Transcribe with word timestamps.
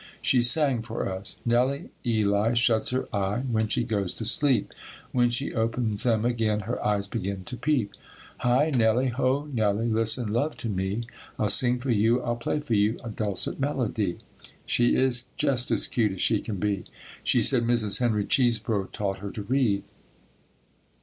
She 0.19 0.41
sang 0.41 0.81
for 0.81 1.07
us, 1.07 1.39
"Nellie 1.45 1.89
Ely 2.03 2.55
shuts 2.55 2.89
her 2.89 3.07
eye 3.15 3.41
when 3.51 3.67
she 3.67 3.83
goes 3.83 4.15
to 4.15 4.25
sleep, 4.25 4.73
When 5.11 5.29
she 5.29 5.53
opens 5.53 6.01
them 6.01 6.25
again 6.25 6.61
her 6.61 6.83
eyes 6.83 7.07
begin 7.07 7.43
to 7.43 7.55
peep; 7.55 7.91
Hi 8.39 8.71
Nellie, 8.75 9.09
Ho 9.09 9.47
Nellie, 9.53 9.89
listen 9.89 10.33
love 10.33 10.57
to 10.57 10.69
me, 10.69 11.05
I'll 11.37 11.51
sing 11.51 11.77
for 11.77 11.91
you, 11.91 12.19
I'll 12.23 12.35
play 12.35 12.61
for 12.61 12.73
you, 12.73 12.97
A 13.03 13.11
dulcet 13.11 13.59
melody." 13.59 14.17
She 14.65 14.95
is 14.95 15.25
just 15.37 15.69
as 15.69 15.85
cute 15.85 16.13
as 16.13 16.19
she 16.21 16.41
can 16.41 16.55
be. 16.55 16.85
She 17.23 17.43
said 17.43 17.61
Mrs. 17.61 17.99
Henry 17.99 18.25
Chesebro 18.25 18.91
taught 18.91 19.19
her 19.19 19.29
to 19.29 19.43
read. 19.43 19.83